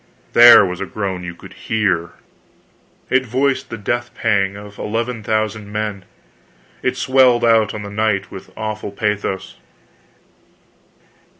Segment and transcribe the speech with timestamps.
[0.33, 2.13] There was a groan you could hear!
[3.11, 6.05] It voiced the death pang of eleven thousand men.
[6.81, 9.57] It swelled out on the night with awful pathos.